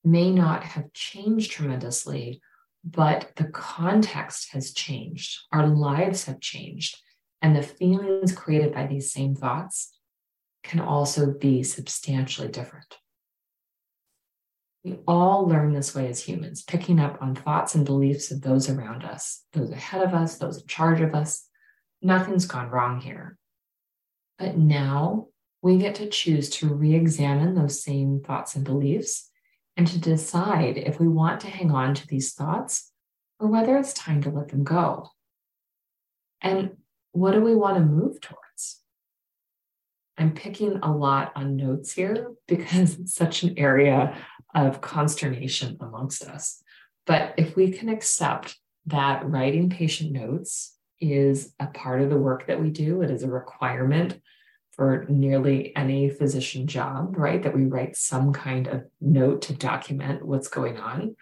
may 0.05 0.31
not 0.31 0.63
have 0.63 0.93
changed 0.93 1.53
tremendously, 1.53 2.41
but 2.85 3.33
the 3.37 3.47
context 3.49 4.53
has 4.53 4.73
changed? 4.73 5.41
Our 5.53 5.67
lives 5.67 6.25
have 6.25 6.41
changed. 6.41 6.97
And 7.43 7.55
the 7.55 7.63
feelings 7.63 8.35
created 8.35 8.73
by 8.73 8.87
these 8.87 9.13
same 9.13 9.35
thoughts 9.35 9.97
can 10.63 10.81
also 10.81 11.33
be 11.33 11.63
substantially 11.63 12.49
different. 12.49 12.97
We 14.85 14.99
all 15.07 15.47
learn 15.47 15.73
this 15.73 15.95
way 15.95 16.09
as 16.09 16.23
humans, 16.23 16.63
picking 16.63 17.01
up 17.01 17.19
on 17.21 17.35
thoughts 17.35 17.75
and 17.75 17.85
beliefs 17.85 18.31
of 18.31 18.41
those 18.41 18.69
around 18.69 19.05
us, 19.05 19.43
those 19.53 19.71
ahead 19.71 20.03
of 20.03 20.15
us, 20.15 20.39
those 20.39 20.61
in 20.61 20.67
charge 20.67 21.01
of 21.01 21.15
us. 21.15 21.49
Nothing's 22.03 22.47
gone 22.47 22.71
wrong 22.71 23.01
here. 23.01 23.37
But 24.39 24.57
now 24.57 25.29
we 25.63 25.79
get 25.79 25.97
to 25.97 26.09
choose 26.09 26.49
to 26.51 26.73
re 26.73 26.95
examine 26.95 27.55
those 27.55 27.83
same 27.83 28.21
thoughts 28.21 28.55
and 28.55 28.65
beliefs 28.65 29.29
and 29.77 29.87
to 29.89 29.99
decide 29.99 30.79
if 30.79 31.01
we 31.01 31.09
want 31.09 31.41
to 31.41 31.49
hang 31.49 31.71
on 31.71 31.95
to 31.95 32.07
these 32.07 32.33
thoughts 32.33 32.93
or 33.41 33.49
whether 33.49 33.77
it's 33.77 33.93
time 33.93 34.23
to 34.23 34.31
let 34.31 34.49
them 34.49 34.63
go. 34.63 35.11
And 36.41 36.77
what 37.17 37.33
do 37.33 37.41
we 37.41 37.55
want 37.55 37.77
to 37.77 37.83
move 37.83 38.21
towards? 38.21 38.81
I'm 40.19 40.33
picking 40.33 40.79
a 40.83 40.95
lot 40.95 41.33
on 41.35 41.57
notes 41.57 41.93
here 41.93 42.33
because 42.47 42.99
it's 42.99 43.15
such 43.15 43.43
an 43.43 43.59
area 43.59 44.17
of 44.55 44.81
consternation 44.81 45.77
amongst 45.81 46.25
us. 46.25 46.63
But 47.07 47.35
if 47.37 47.57
we 47.57 47.71
can 47.71 47.89
accept 47.89 48.59
that 48.87 49.29
writing 49.29 49.69
patient 49.69 50.13
notes 50.13 50.77
is 51.01 51.53
a 51.59 51.67
part 51.67 52.01
of 52.01 52.11
the 52.11 52.17
work 52.17 52.47
that 52.47 52.61
we 52.61 52.71
do. 52.71 53.03
It 53.03 53.11
is 53.11 53.23
a 53.23 53.31
requirement 53.31 54.21
for 54.73 55.07
nearly 55.09 55.75
any 55.75 56.09
physician 56.11 56.67
job, 56.67 57.17
right? 57.17 57.43
That 57.43 57.55
we 57.55 57.65
write 57.65 57.97
some 57.97 58.33
kind 58.33 58.67
of 58.67 58.85
note 59.01 59.43
to 59.43 59.55
document 59.55 60.25
what's 60.25 60.49
going 60.49 60.79
on. 60.79 61.17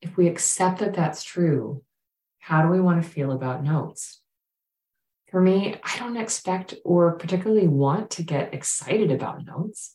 If 0.00 0.16
we 0.16 0.28
accept 0.28 0.80
that 0.80 0.94
that's 0.94 1.22
true, 1.22 1.82
how 2.38 2.62
do 2.62 2.68
we 2.68 2.80
want 2.80 3.02
to 3.02 3.08
feel 3.08 3.32
about 3.32 3.64
notes? 3.64 4.20
For 5.36 5.42
me, 5.42 5.76
I 5.84 5.98
don't 5.98 6.16
expect 6.16 6.76
or 6.82 7.18
particularly 7.18 7.68
want 7.68 8.08
to 8.12 8.22
get 8.22 8.54
excited 8.54 9.10
about 9.10 9.44
notes, 9.44 9.94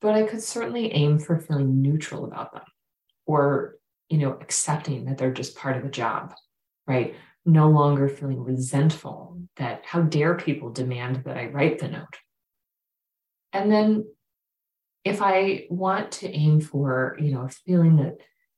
but 0.00 0.14
I 0.14 0.22
could 0.22 0.42
certainly 0.42 0.90
aim 0.94 1.18
for 1.18 1.38
feeling 1.38 1.82
neutral 1.82 2.24
about 2.24 2.54
them 2.54 2.62
or, 3.26 3.74
you 4.08 4.16
know, 4.16 4.32
accepting 4.32 5.04
that 5.04 5.18
they're 5.18 5.30
just 5.30 5.56
part 5.56 5.76
of 5.76 5.82
the 5.82 5.90
job, 5.90 6.32
right? 6.86 7.14
no 7.44 7.68
longer 7.68 8.08
feeling 8.08 8.42
resentful 8.42 9.42
that 9.56 9.82
how 9.84 10.00
dare 10.00 10.36
people 10.36 10.70
demand 10.70 11.24
that 11.26 11.36
I 11.36 11.48
write 11.48 11.78
the 11.78 11.88
note. 11.88 12.16
And 13.52 13.70
then 13.70 14.06
if 15.04 15.20
I 15.20 15.66
want 15.68 16.12
to 16.12 16.30
aim 16.30 16.62
for, 16.62 17.18
you 17.20 17.30
know, 17.34 17.42
a 17.42 17.50
feeling 17.50 17.96
that 17.96 18.16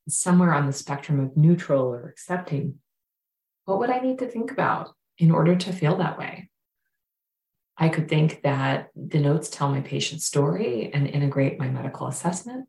somewhere 0.09 0.55
on 0.55 0.67
the 0.67 0.73
spectrum 0.73 1.19
of 1.19 1.37
neutral 1.37 1.93
or 1.93 2.09
accepting, 2.09 2.77
what 3.65 3.81
would 3.81 3.91
I 3.91 3.99
need 3.99 4.21
to 4.21 4.29
think 4.29 4.53
about 4.53 4.91
in 5.19 5.31
order 5.31 5.57
to 5.57 5.73
feel 5.73 5.97
that 5.97 6.19
way? 6.19 6.51
I 7.77 7.89
could 7.89 8.09
think 8.09 8.43
that 8.43 8.91
the 8.95 9.21
notes 9.21 9.51
tell 9.51 9.69
my 9.69 9.81
patient's 9.81 10.25
story 10.25 10.91
and 10.93 11.09
integrate 11.09 11.59
my 11.59 11.69
medical 11.69 12.07
assessment. 12.07 12.69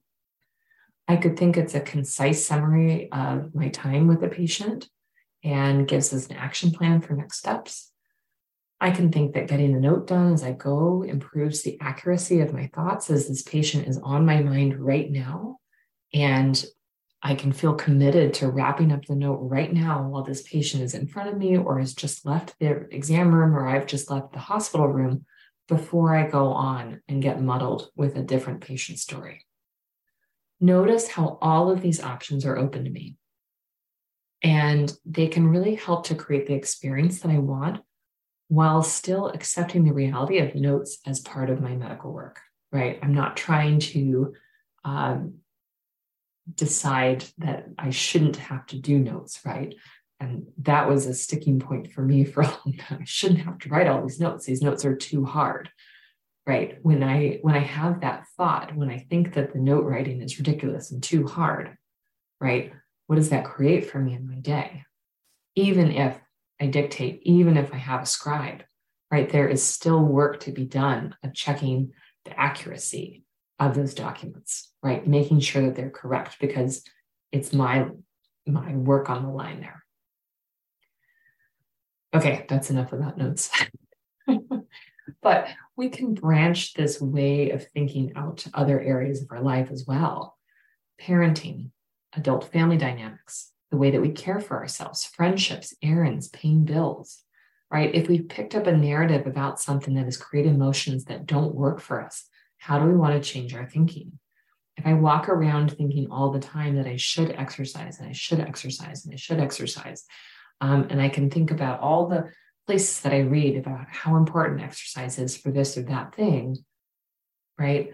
I 1.08 1.18
could 1.18 1.38
think 1.38 1.58
it's 1.58 1.76
a 1.76 1.80
concise 1.80 2.46
summary 2.46 3.12
of 3.12 3.54
my 3.54 3.70
time 3.70 4.08
with 4.08 4.22
the 4.22 4.28
patient 4.28 4.90
and 5.44 5.88
gives 5.88 6.12
us 6.12 6.28
an 6.28 6.38
action 6.38 6.72
plan 6.72 7.02
for 7.02 7.14
next 7.14 7.38
steps. 7.38 7.92
I 8.82 8.92
can 8.92 9.12
think 9.12 9.34
that 9.34 9.48
getting 9.48 9.74
the 9.74 9.80
note 9.80 10.08
done 10.08 10.34
as 10.34 10.44
I 10.44 10.52
go 10.52 11.04
improves 11.04 11.62
the 11.62 11.80
accuracy 11.80 12.42
of 12.42 12.54
my 12.54 12.70
thoughts 12.74 13.10
as 13.10 13.28
this 13.28 13.44
patient 13.44 13.88
is 13.88 14.00
on 14.00 14.26
my 14.26 14.42
mind 14.42 14.80
right 14.80 15.10
now. 15.10 15.60
And 16.14 16.64
I 17.26 17.34
can 17.34 17.54
feel 17.54 17.74
committed 17.74 18.36
to 18.36 18.52
wrapping 18.52 18.92
up 18.92 19.06
the 19.06 19.16
note 19.16 19.40
right 19.42 19.74
now 19.74 20.08
while 20.08 20.22
this 20.22 20.44
patient 20.44 20.84
is 20.84 20.94
in 20.94 21.08
front 21.08 21.28
of 21.28 21.36
me 21.36 21.58
or 21.58 21.80
has 21.80 21.96
just 21.96 22.24
left 22.24 22.54
the 22.60 22.88
exam 22.92 23.34
room 23.34 23.56
or 23.56 23.68
I've 23.68 23.88
just 23.88 24.12
left 24.12 24.32
the 24.32 24.38
hospital 24.38 24.88
room 24.88 25.26
before 25.68 26.16
I 26.16 26.30
go 26.30 26.50
on 26.50 27.02
and 27.08 27.24
get 27.24 27.42
muddled 27.42 27.90
with 27.96 28.16
a 28.16 28.22
different 28.22 28.62
patient 28.62 29.00
story. 29.00 29.44
Notice 30.62 31.08
how 31.08 31.40
all 31.42 31.72
of 31.72 31.82
these 31.82 32.00
options 32.00 32.46
are 32.46 32.60
open 32.60 32.84
to 32.84 32.92
me. 32.92 33.16
And 34.44 34.94
they 35.04 35.26
can 35.26 35.48
really 35.48 35.74
help 35.74 36.06
to 36.06 36.16
create 36.16 36.46
the 36.46 36.54
experience 36.54 37.22
that 37.22 37.32
I 37.32 37.40
want 37.40 37.82
while 38.50 38.84
still 38.84 39.30
accepting 39.30 39.84
the 39.84 39.94
reality 39.94 40.38
of 40.38 40.54
notes 40.54 41.00
as 41.08 41.22
part 41.22 41.50
of 41.50 41.60
my 41.60 41.76
medical 41.76 42.14
work, 42.14 42.40
right? 42.72 43.00
I'm 43.02 43.16
not 43.16 43.36
trying 43.36 43.80
to 43.80 44.36
um, 44.84 45.40
decide 46.54 47.26
that 47.40 47.66
I 47.78 47.90
shouldn't 47.90 48.38
have 48.38 48.66
to 48.68 48.80
do 48.80 49.00
notes, 49.00 49.40
right? 49.46 49.76
And 50.20 50.48
that 50.60 50.88
was 50.88 51.06
a 51.06 51.14
sticking 51.14 51.60
point 51.60 51.92
for 51.92 52.02
me 52.02 52.24
for 52.24 52.42
a 52.44 52.48
long 52.48 52.76
time. 52.78 53.00
I 53.02 53.06
shouldn't 53.06 53.42
have 53.42 53.60
to 53.60 53.70
write 53.70 53.88
all 53.88 54.02
these 54.02 54.20
notes. 54.20 54.46
These 54.46 54.62
notes 54.62 54.86
are 54.86 54.96
too 54.96 55.26
hard 55.26 55.70
right 56.48 56.78
when 56.84 57.02
i 57.02 57.40
when 57.42 57.56
i 57.56 57.60
have 57.60 58.02
that 58.02 58.24
thought 58.38 58.76
when 58.76 58.88
i 58.88 59.00
think 59.10 59.34
that 59.34 59.52
the 59.52 59.58
note 59.58 59.84
writing 59.84 60.22
is 60.22 60.38
ridiculous 60.38 60.92
and 60.92 61.02
too 61.02 61.26
hard 61.26 61.76
right 62.40 62.72
what 63.08 63.18
does 63.18 63.30
that 63.30 63.46
create 63.46 63.90
for 63.90 64.00
me 64.00 64.14
in 64.14 64.28
my 64.28 64.36
day? 64.36 64.84
Even 65.56 65.92
if 65.92 66.20
I 66.60 66.68
dictate, 66.68 67.22
even 67.24 67.58
if 67.58 67.74
I 67.74 67.78
have 67.78 68.04
a 68.04 68.06
scribe, 68.06 68.64
right? 69.12 69.30
There 69.30 69.48
is 69.48 69.64
still 69.64 70.04
work 70.04 70.42
to 70.42 70.52
be 70.52 70.66
done 70.66 71.16
of 71.24 71.34
checking 71.34 71.92
the 72.26 72.38
accuracy 72.40 73.24
of 73.60 73.76
those 73.76 73.94
documents, 73.94 74.72
right? 74.84 75.06
Making 75.08 75.40
sure 75.40 75.64
that 75.64 75.76
they're 75.76 75.90
correct 75.90 76.38
because 76.40 76.84
it's 77.32 77.54
my 77.54 77.88
my 78.48 78.76
work 78.76 79.10
on 79.10 79.24
the 79.24 79.30
line 79.30 79.62
there. 79.62 79.84
Okay, 82.14 82.46
that's 82.48 82.70
enough 82.70 82.94
about 82.94 83.18
notes. 83.18 83.50
but 85.22 85.48
we 85.76 85.90
can 85.90 86.14
branch 86.14 86.74
this 86.74 87.02
way 87.02 87.50
of 87.52 87.68
thinking 87.70 88.14
out 88.16 88.38
to 88.38 88.52
other 88.54 88.80
areas 88.80 89.22
of 89.22 89.28
our 89.32 89.42
life 89.42 89.72
as 89.72 89.86
well. 89.88 90.38
Parenting, 91.02 91.72
adult 92.14 92.52
family 92.52 92.78
dynamics, 92.78 93.52
the 93.72 93.78
way 93.78 93.92
that 93.92 94.02
we 94.02 94.12
care 94.12 94.40
for 94.40 94.58
ourselves, 94.58 95.04
friendships, 95.04 95.74
errands, 95.82 96.30
paying 96.30 96.64
bills, 96.64 97.24
right? 97.72 97.94
If 97.94 98.08
we've 98.08 98.30
picked 98.30 98.56
up 98.56 98.68
a 98.68 98.78
narrative 98.78 99.28
about 99.28 99.60
something 99.60 99.96
that 99.96 100.06
has 100.06 100.18
created 100.18 100.54
emotions 100.54 101.06
that 101.06 101.26
don't 101.26 101.56
work 101.56 101.82
for 101.82 102.02
us, 102.02 102.26
how 102.66 102.80
do 102.80 102.86
we 102.88 102.96
want 102.96 103.14
to 103.14 103.30
change 103.30 103.54
our 103.54 103.68
thinking? 103.68 104.18
If 104.76 104.88
I 104.88 104.94
walk 104.94 105.30
around 105.30 105.72
thinking 105.72 106.10
all 106.10 106.32
the 106.32 106.40
time 106.40 106.78
that 106.78 106.88
I 106.88 106.96
should 106.96 107.30
exercise 107.30 108.00
and 108.00 108.10
I 108.10 108.12
should 108.12 108.40
exercise 108.40 109.06
and 109.06 109.14
I 109.14 109.18
should 109.18 109.40
exercise, 109.40 110.04
um, 110.62 110.88
and 110.90 111.00
I 111.00 111.10
can 111.10 111.30
think 111.30 111.52
about 111.52 111.80
all 111.80 112.08
the 112.08 112.32
places 112.66 113.02
that 113.02 113.14
I 113.14 113.20
read 113.20 113.56
about 113.56 113.86
how 113.92 114.16
important 114.16 114.64
exercise 114.64 115.20
is 115.20 115.38
for 115.38 115.52
this 115.52 115.78
or 115.78 115.84
that 115.84 116.16
thing, 116.16 116.58
right? 117.60 117.92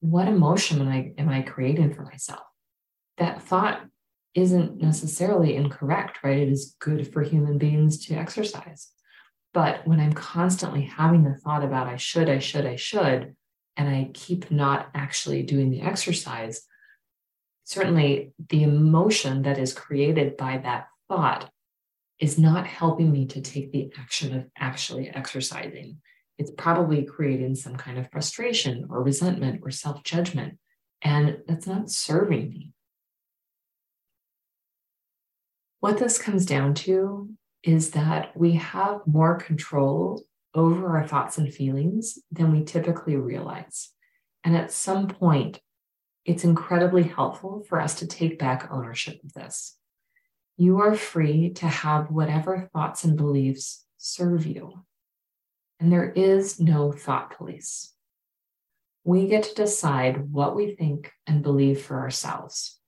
What 0.00 0.26
emotion 0.26 0.80
am 0.80 0.88
I 0.88 1.12
am 1.16 1.28
I 1.28 1.42
creating 1.42 1.94
for 1.94 2.02
myself? 2.02 2.42
That 3.18 3.40
thought 3.40 3.82
isn't 4.34 4.82
necessarily 4.82 5.54
incorrect, 5.54 6.18
right? 6.24 6.38
It 6.38 6.48
is 6.48 6.74
good 6.80 7.12
for 7.12 7.22
human 7.22 7.56
beings 7.56 8.04
to 8.06 8.14
exercise. 8.14 8.88
But 9.54 9.86
when 9.86 10.00
I'm 10.00 10.12
constantly 10.12 10.82
having 10.82 11.22
the 11.22 11.36
thought 11.36 11.62
about 11.62 11.86
I 11.86 11.96
should, 11.96 12.28
I 12.28 12.40
should, 12.40 12.66
I 12.66 12.74
should, 12.74 13.36
and 13.76 13.88
I 13.88 14.10
keep 14.14 14.50
not 14.50 14.88
actually 14.94 15.42
doing 15.42 15.70
the 15.70 15.82
exercise, 15.82 16.62
certainly 17.64 18.32
the 18.48 18.62
emotion 18.62 19.42
that 19.42 19.58
is 19.58 19.74
created 19.74 20.36
by 20.36 20.58
that 20.58 20.88
thought 21.08 21.50
is 22.18 22.38
not 22.38 22.66
helping 22.66 23.12
me 23.12 23.26
to 23.26 23.40
take 23.40 23.72
the 23.72 23.92
action 23.98 24.34
of 24.34 24.46
actually 24.58 25.10
exercising. 25.10 25.98
It's 26.38 26.50
probably 26.50 27.04
creating 27.04 27.54
some 27.54 27.76
kind 27.76 27.98
of 27.98 28.10
frustration 28.10 28.86
or 28.90 29.02
resentment 29.02 29.60
or 29.62 29.70
self 29.70 30.02
judgment. 30.02 30.58
And 31.02 31.38
that's 31.46 31.66
not 31.66 31.90
serving 31.90 32.48
me. 32.50 32.72
What 35.80 35.98
this 35.98 36.18
comes 36.18 36.46
down 36.46 36.74
to 36.74 37.30
is 37.62 37.90
that 37.90 38.36
we 38.36 38.52
have 38.52 39.00
more 39.06 39.36
control 39.36 40.24
over 40.56 40.96
our 40.96 41.06
thoughts 41.06 41.38
and 41.38 41.52
feelings 41.52 42.18
than 42.32 42.50
we 42.50 42.64
typically 42.64 43.16
realize. 43.16 43.90
And 44.42 44.56
at 44.56 44.72
some 44.72 45.06
point, 45.06 45.60
it's 46.24 46.44
incredibly 46.44 47.04
helpful 47.04 47.64
for 47.68 47.80
us 47.80 47.96
to 47.96 48.06
take 48.06 48.38
back 48.38 48.68
ownership 48.72 49.22
of 49.22 49.32
this. 49.34 49.76
You 50.56 50.80
are 50.80 50.96
free 50.96 51.50
to 51.54 51.66
have 51.66 52.10
whatever 52.10 52.68
thoughts 52.72 53.04
and 53.04 53.16
beliefs 53.16 53.84
serve 53.98 54.46
you. 54.46 54.84
And 55.78 55.92
there 55.92 56.10
is 56.10 56.58
no 56.58 56.90
thought 56.90 57.36
police. 57.36 57.92
We 59.04 59.28
get 59.28 59.44
to 59.44 59.54
decide 59.54 60.32
what 60.32 60.56
we 60.56 60.74
think 60.74 61.12
and 61.26 61.42
believe 61.42 61.82
for 61.82 62.00
ourselves, 62.00 62.80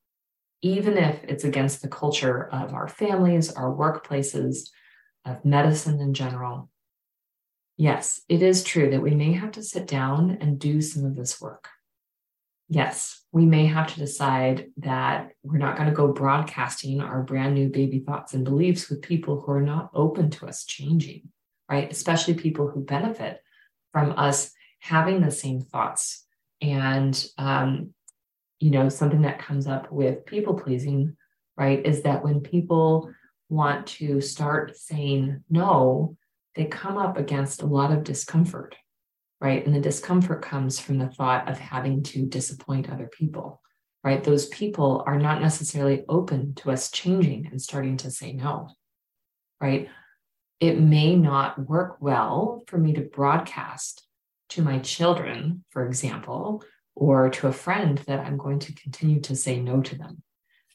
even 0.62 0.96
if 0.96 1.22
it's 1.24 1.44
against 1.44 1.82
the 1.82 1.88
culture 1.88 2.48
of 2.48 2.72
our 2.72 2.88
families, 2.88 3.52
our 3.52 3.72
workplaces, 3.72 4.70
of 5.24 5.44
medicine 5.44 6.00
in 6.00 6.14
general. 6.14 6.70
Yes, 7.78 8.20
it 8.28 8.42
is 8.42 8.62
true 8.62 8.90
that 8.90 9.00
we 9.00 9.14
may 9.14 9.32
have 9.32 9.52
to 9.52 9.62
sit 9.62 9.86
down 9.86 10.36
and 10.42 10.58
do 10.58 10.82
some 10.82 11.06
of 11.06 11.16
this 11.16 11.40
work 11.40 11.68
yes, 12.68 13.22
we 13.32 13.46
may 13.46 13.66
have 13.66 13.92
to 13.94 13.98
decide 13.98 14.66
that 14.76 15.30
we're 15.42 15.58
not 15.58 15.76
going 15.76 15.88
to 15.88 15.94
go 15.94 16.12
broadcasting 16.12 17.00
our 17.00 17.22
brand 17.22 17.54
new 17.54 17.68
baby 17.68 18.00
thoughts 18.00 18.34
and 18.34 18.44
beliefs 18.44 18.88
with 18.88 19.02
people 19.02 19.40
who 19.40 19.52
are 19.52 19.62
not 19.62 19.90
open 19.94 20.30
to 20.30 20.46
us 20.46 20.64
changing, 20.64 21.22
right? 21.70 21.90
Especially 21.90 22.34
people 22.34 22.68
who 22.68 22.84
benefit 22.84 23.40
from 23.92 24.12
us 24.18 24.52
having 24.80 25.20
the 25.20 25.30
same 25.30 25.60
thoughts. 25.60 26.24
And, 26.60 27.24
um, 27.38 27.94
you 28.60 28.70
know, 28.70 28.88
something 28.88 29.22
that 29.22 29.38
comes 29.38 29.66
up 29.66 29.90
with 29.90 30.26
people 30.26 30.54
pleasing, 30.54 31.16
right, 31.56 31.84
is 31.84 32.02
that 32.02 32.22
when 32.22 32.40
people 32.40 33.10
want 33.48 33.86
to 33.86 34.20
start 34.20 34.76
saying 34.76 35.42
no, 35.48 36.16
they 36.54 36.64
come 36.64 36.96
up 36.96 37.16
against 37.16 37.62
a 37.62 37.66
lot 37.66 37.92
of 37.92 38.04
discomfort 38.04 38.74
right? 39.40 39.64
And 39.64 39.74
the 39.74 39.80
discomfort 39.80 40.42
comes 40.42 40.78
from 40.78 40.98
the 40.98 41.08
thought 41.08 41.48
of 41.48 41.58
having 41.58 42.02
to 42.04 42.26
disappoint 42.26 42.90
other 42.90 43.06
people, 43.06 43.62
right? 44.02 44.22
Those 44.22 44.46
people 44.46 45.04
are 45.06 45.18
not 45.18 45.40
necessarily 45.40 46.04
open 46.08 46.54
to 46.56 46.70
us 46.70 46.90
changing 46.90 47.46
and 47.46 47.60
starting 47.60 47.96
to 47.98 48.10
say 48.10 48.32
no, 48.32 48.70
right? 49.60 49.88
It 50.60 50.80
may 50.80 51.14
not 51.14 51.68
work 51.68 51.98
well 52.00 52.64
for 52.66 52.78
me 52.78 52.94
to 52.94 53.02
broadcast 53.02 54.04
to 54.50 54.62
my 54.62 54.80
children, 54.80 55.64
for 55.70 55.86
example, 55.86 56.64
or 56.96 57.30
to 57.30 57.46
a 57.46 57.52
friend 57.52 57.98
that 58.08 58.20
I'm 58.20 58.38
going 58.38 58.58
to 58.60 58.74
continue 58.74 59.20
to 59.20 59.36
say 59.36 59.60
no 59.60 59.80
to 59.82 59.96
them. 59.96 60.22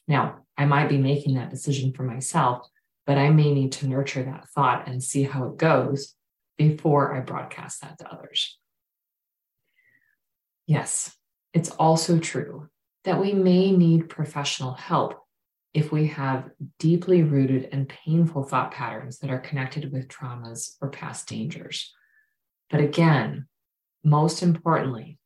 Now, 0.08 0.38
I 0.56 0.64
might 0.64 0.88
be 0.88 0.96
making 0.96 1.34
that 1.34 1.50
decision 1.50 1.92
for 1.92 2.04
myself, 2.04 2.66
but 3.06 3.18
I 3.18 3.30
may 3.30 3.52
need 3.52 3.72
to 3.72 3.88
nurture 3.88 4.22
that 4.22 4.48
thought 4.50 4.88
and 4.88 5.02
see 5.02 5.24
how 5.24 5.44
it 5.48 5.56
goes 5.56 6.14
before 6.56 7.14
I 7.14 7.20
broadcast 7.20 7.82
that 7.82 7.98
to 7.98 8.12
others. 8.12 8.58
Yes, 10.66 11.14
it's 11.52 11.70
also 11.70 12.18
true 12.18 12.68
that 13.04 13.20
we 13.20 13.32
may 13.32 13.70
need 13.70 14.08
professional 14.08 14.72
help 14.72 15.20
if 15.74 15.90
we 15.90 16.06
have 16.06 16.48
deeply 16.78 17.22
rooted 17.22 17.68
and 17.72 17.88
painful 17.88 18.44
thought 18.44 18.70
patterns 18.70 19.18
that 19.18 19.30
are 19.30 19.40
connected 19.40 19.92
with 19.92 20.08
traumas 20.08 20.76
or 20.80 20.88
past 20.88 21.28
dangers. 21.28 21.92
But 22.70 22.80
again, 22.80 23.48
most 24.04 24.42
importantly, 24.42 25.18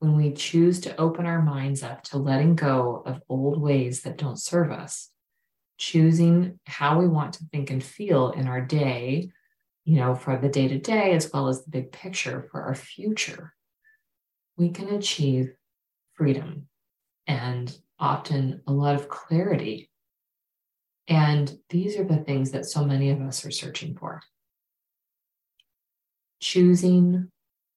when 0.00 0.16
we 0.16 0.32
choose 0.32 0.80
to 0.80 1.00
open 1.00 1.24
our 1.24 1.40
minds 1.40 1.82
up 1.82 2.02
to 2.04 2.18
letting 2.18 2.54
go 2.54 3.02
of 3.06 3.22
old 3.28 3.60
ways 3.60 4.02
that 4.02 4.18
don't 4.18 4.38
serve 4.38 4.70
us, 4.70 5.10
choosing 5.78 6.58
how 6.66 6.98
we 6.98 7.06
want 7.06 7.34
to 7.34 7.44
think 7.46 7.70
and 7.70 7.82
feel 7.82 8.30
in 8.30 8.48
our 8.48 8.60
day 8.60 9.30
you 9.86 10.00
know, 10.00 10.16
for 10.16 10.36
the 10.36 10.48
day 10.48 10.66
to 10.66 10.78
day 10.78 11.12
as 11.12 11.30
well 11.32 11.46
as 11.46 11.64
the 11.64 11.70
big 11.70 11.92
picture 11.92 12.48
for 12.50 12.60
our 12.62 12.74
future, 12.74 13.54
we 14.56 14.68
can 14.70 14.88
achieve 14.88 15.54
freedom 16.14 16.66
and 17.28 17.78
often 17.98 18.62
a 18.66 18.72
lot 18.72 18.96
of 18.96 19.08
clarity. 19.08 19.88
And 21.06 21.56
these 21.70 21.96
are 21.96 22.04
the 22.04 22.16
things 22.16 22.50
that 22.50 22.66
so 22.66 22.84
many 22.84 23.10
of 23.10 23.20
us 23.20 23.46
are 23.46 23.52
searching 23.52 23.96
for. 23.96 24.22
Choosing 26.40 27.30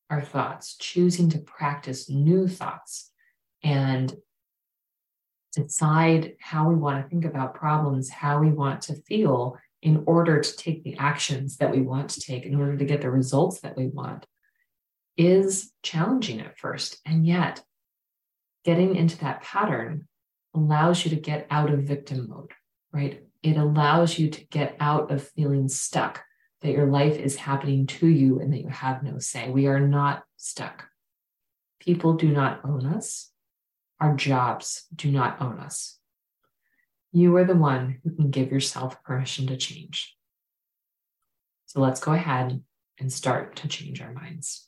our 0.10 0.22
thoughts, 0.22 0.78
choosing 0.78 1.30
to 1.30 1.38
practice 1.38 2.10
new 2.10 2.48
thoughts, 2.48 3.12
and 3.64 4.16
decide 5.54 6.36
how 6.40 6.70
we 6.70 6.76
want 6.76 7.04
to 7.04 7.10
think 7.10 7.26
about 7.26 7.56
problems, 7.56 8.10
how 8.10 8.40
we 8.40 8.52
want 8.52 8.82
to 8.84 8.96
feel, 8.96 9.58
in 9.82 10.04
order 10.06 10.42
to 10.42 10.58
take 10.58 10.84
the 10.84 10.98
actions 10.98 11.58
that 11.58 11.72
we 11.72 11.82
want 11.82 12.10
to 12.10 12.20
take, 12.20 12.46
in 12.46 12.56
order 12.56 12.78
to 12.78 12.86
get 12.86 13.02
the 13.02 13.10
results 13.10 13.62
that 13.62 13.78
we 13.78 13.88
want, 13.88 14.26
is 15.18 15.72
challenging 15.84 16.42
at 16.42 16.58
first. 16.58 17.00
And 17.06 17.26
yet, 17.26 17.64
getting 18.66 18.96
into 18.96 19.18
that 19.20 19.42
pattern 19.42 20.08
allows 20.54 21.04
you 21.04 21.12
to 21.12 21.16
get 21.16 21.48
out 21.50 21.72
of 21.72 21.84
victim 21.84 22.28
mode, 22.30 22.52
right? 22.92 23.24
It 23.42 23.56
allows 23.56 24.20
you 24.20 24.30
to 24.30 24.46
get 24.48 24.76
out 24.80 25.12
of 25.12 25.30
feeling 25.30 25.70
stuck, 25.70 26.24
that 26.62 26.72
your 26.74 26.88
life 26.88 27.18
is 27.18 27.38
happening 27.38 27.88
to 27.88 28.08
you 28.08 28.40
and 28.40 28.52
that 28.52 28.60
you 28.60 28.68
have 28.68 29.02
no 29.02 29.18
say. 29.20 29.50
We 29.50 29.68
are 29.68 29.80
not 29.80 30.24
stuck. 30.36 30.86
People 31.80 32.16
do 32.16 32.30
not 32.30 32.60
own 32.66 32.86
us. 32.86 33.29
Our 34.00 34.16
jobs 34.16 34.86
do 34.96 35.12
not 35.12 35.42
own 35.42 35.60
us. 35.60 35.98
You 37.12 37.36
are 37.38 37.44
the 37.44 37.56
one 37.56 38.00
who 38.04 38.12
can 38.16 38.30
give 38.30 38.52
yourself 38.52 39.04
permission 39.04 39.48
to 39.48 39.58
change. 39.58 40.16
So 41.66 41.82
let's 41.82 42.00
go 42.00 42.14
ahead 42.14 42.62
and 43.00 43.12
start 43.12 43.56
to 43.58 43.68
change 43.68 44.02
our 44.02 44.14
minds. 44.14 44.68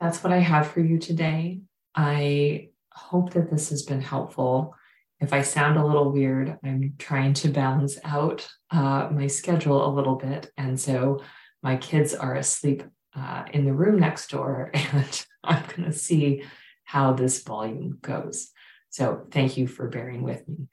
That's 0.00 0.22
what 0.22 0.32
I 0.32 0.38
have 0.38 0.68
for 0.68 0.80
you 0.80 0.98
today. 0.98 1.60
I 1.94 2.68
hope 2.92 3.32
that 3.34 3.50
this 3.50 3.70
has 3.70 3.82
been 3.82 4.00
helpful. 4.00 4.74
If 5.20 5.32
I 5.32 5.42
sound 5.42 5.78
a 5.78 5.84
little 5.84 6.10
weird, 6.10 6.58
I'm 6.64 6.94
trying 6.98 7.34
to 7.34 7.48
balance 7.48 7.98
out 8.04 8.48
uh, 8.70 9.08
my 9.12 9.26
schedule 9.26 9.86
a 9.86 9.94
little 9.94 10.16
bit. 10.16 10.50
And 10.56 10.80
so 10.80 11.20
my 11.62 11.76
kids 11.76 12.14
are 12.14 12.34
asleep 12.34 12.82
uh, 13.14 13.44
in 13.52 13.64
the 13.64 13.74
room 13.74 13.98
next 13.98 14.30
door, 14.30 14.70
and 14.74 15.26
I'm 15.44 15.64
going 15.76 15.90
to 15.90 15.92
see 15.92 16.44
how 16.90 17.12
this 17.12 17.44
volume 17.44 17.96
goes. 18.02 18.50
So 18.88 19.24
thank 19.30 19.56
you 19.56 19.68
for 19.68 19.88
bearing 19.88 20.22
with 20.22 20.42
me. 20.48 20.66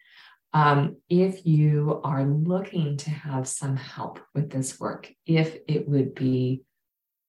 Um, 0.52 0.96
if 1.10 1.46
you 1.46 2.02
are 2.04 2.26
looking 2.26 2.98
to 2.98 3.12
have 3.12 3.48
some 3.48 3.76
help 3.76 4.20
with 4.34 4.50
this 4.50 4.80
work, 4.80 5.14
if 5.28 5.58
it 5.68 5.88
would 5.88 6.16
be 6.16 6.64